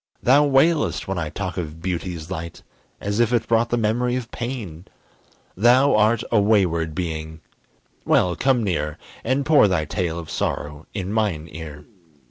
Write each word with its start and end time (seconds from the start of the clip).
Thou 0.23 0.45
wailest 0.47 1.07
when 1.07 1.19
I 1.19 1.29
talk 1.29 1.57
of 1.57 1.79
beauty's 1.79 2.31
light, 2.31 2.63
As 2.99 3.19
if 3.19 3.31
it 3.31 3.47
brought 3.47 3.69
the 3.69 3.77
memory 3.77 4.15
of 4.15 4.31
pain. 4.31 4.85
Thou 5.55 5.95
art 5.95 6.23
a 6.31 6.41
wayward 6.41 6.95
being 6.95 7.39
well, 8.03 8.35
come 8.35 8.63
near, 8.63 8.97
And 9.23 9.45
pour 9.45 9.67
thy 9.67 9.85
tale 9.85 10.17
of 10.17 10.31
sorrow 10.31 10.87
in 10.95 11.13
mine 11.13 11.47
ear. 11.51 11.85